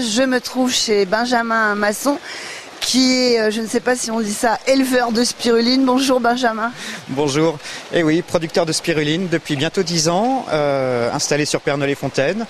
[0.00, 2.16] Je me trouve chez Benjamin Masson
[2.80, 5.84] qui est, euh, je ne sais pas si on dit ça, éleveur de spiruline.
[5.84, 6.72] Bonjour Benjamin.
[7.08, 7.58] Bonjour.
[7.92, 12.46] Eh oui, producteur de spiruline depuis bientôt 10 ans, euh, installé sur Pernod-les-Fontaines.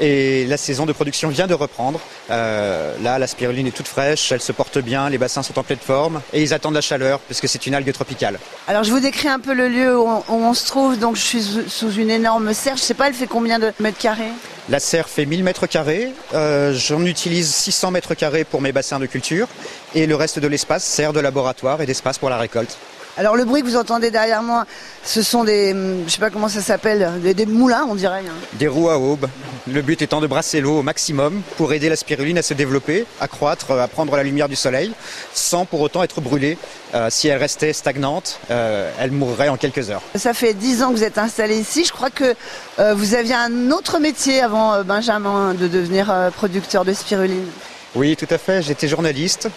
[0.00, 2.00] Et la saison de production vient de reprendre.
[2.30, 5.64] Euh, là, la spiruline est toute fraîche, elle se porte bien, les bassins sont en
[5.64, 8.38] pleine forme et ils attendent la chaleur puisque c'est une algue tropicale.
[8.68, 10.98] Alors je vous décris un peu le lieu où on, se trouve.
[10.98, 12.78] Donc je suis sous une énorme serre.
[12.78, 14.32] Je sais pas, elle fait combien de mètres carrés?
[14.68, 16.12] La serre fait 1000 mètres carrés.
[16.34, 19.48] Euh, j'en utilise 600 mètres carrés pour mes bassins de culture.
[19.94, 22.76] Et le reste de l'espace sert de laboratoire et d'espace pour la récolte.
[23.18, 24.66] Alors le bruit que vous entendez derrière moi,
[25.02, 25.74] ce sont des,
[26.06, 28.20] je sais pas comment ça s'appelle, des, moulins on dirait.
[28.20, 28.34] Hein.
[28.54, 29.26] Des roues à aube.
[29.68, 33.04] Le but étant de brasser l'eau au maximum pour aider la spiruline à se développer,
[33.20, 34.92] à croître, à prendre la lumière du soleil,
[35.34, 36.56] sans pour autant être brûlée.
[36.94, 40.02] Euh, si elle restait stagnante, euh, elle mourrait en quelques heures.
[40.14, 41.84] Ça fait dix ans que vous êtes installé ici.
[41.84, 42.36] Je crois que
[42.78, 47.46] euh, vous aviez un autre métier avant Benjamin de devenir producteur de spiruline.
[47.96, 48.60] Oui, tout à fait.
[48.60, 49.48] J'étais journaliste.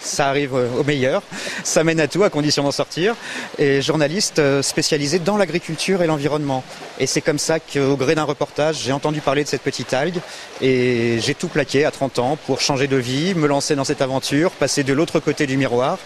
[0.00, 1.22] Ça arrive au meilleur.
[1.64, 3.14] Ça mène à tout, à condition d'en sortir.
[3.58, 6.62] Et journaliste euh, spécialisé dans l'agriculture et l'environnement.
[7.00, 10.18] Et c'est comme ça qu'au gré d'un reportage, j'ai entendu parler de cette petite algue.
[10.60, 14.02] Et j'ai tout plaqué à 30 ans pour changer de vie, me lancer dans cette
[14.02, 15.98] aventure, passer de l'autre côté du miroir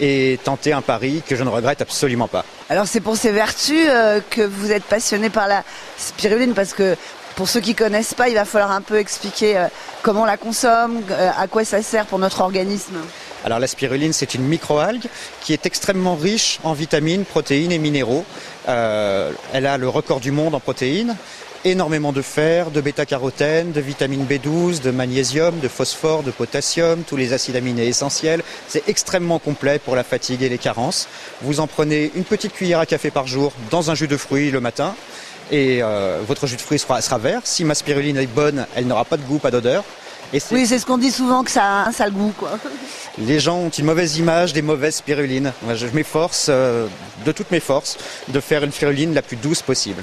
[0.00, 2.46] et tenter un pari que je ne regrette absolument pas.
[2.70, 5.62] Alors c'est pour ces vertus euh, que vous êtes passionné par la
[5.98, 6.96] spiruline parce que
[7.36, 9.66] pour ceux qui connaissent pas, il va falloir un peu expliquer euh,
[10.02, 12.96] comment on la consomme, euh, à quoi ça sert pour notre organisme.
[13.44, 15.06] Alors la spiruline, c'est une microalgue
[15.42, 18.24] qui est extrêmement riche en vitamines, protéines et minéraux.
[18.68, 21.16] Euh, elle a le record du monde en protéines,
[21.64, 27.16] énormément de fer, de bêta-carotène, de vitamine B12, de magnésium, de phosphore, de potassium, tous
[27.16, 28.42] les acides aminés essentiels.
[28.68, 31.08] C'est extrêmement complet pour la fatigue et les carences.
[31.42, 34.50] Vous en prenez une petite cuillère à café par jour dans un jus de fruits
[34.50, 34.94] le matin
[35.50, 37.40] et euh, votre jus de fruits sera, sera vert.
[37.44, 39.84] Si ma spiruline est bonne, elle n'aura pas de goût, pas d'odeur.
[40.50, 42.32] oui, c'est ce qu'on dit souvent que ça a un sale goût.
[42.38, 42.58] Quoi.
[43.18, 45.52] Les gens ont une mauvaise image des mauvaises spirulines.
[45.74, 46.86] Je m'efforce, euh,
[47.24, 47.96] de toutes mes forces,
[48.28, 50.02] de faire une spiruline la plus douce possible.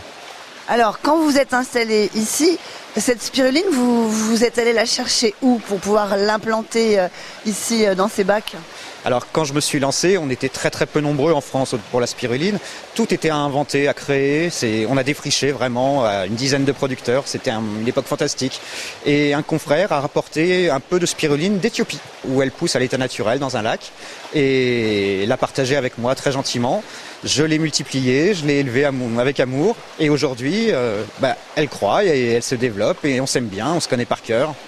[0.68, 2.58] Alors, quand vous êtes installé ici,
[2.96, 7.08] cette spiruline, vous, vous êtes allé la chercher où pour pouvoir l'implanter euh,
[7.46, 8.56] ici dans ces bacs?
[9.04, 12.00] Alors quand je me suis lancé, on était très très peu nombreux en France pour
[12.00, 12.60] la spiruline.
[12.94, 14.50] Tout était à inventer, à créer.
[14.90, 17.24] on a défriché vraiment une dizaine de producteurs.
[17.26, 18.62] C'était une époque fantastique.
[19.06, 22.98] Et un confrère a rapporté un peu de spiruline d'Éthiopie, où elle pousse à l'état
[22.98, 23.92] naturel dans un lac,
[24.34, 26.84] et l'a partagé avec moi très gentiment.
[27.24, 28.86] Je l'ai multipliée, je l'ai élevée
[29.20, 33.46] avec amour, et aujourd'hui, euh, bah, elle croît et elle se développe, et on s'aime
[33.46, 34.56] bien, on se connaît par cœur.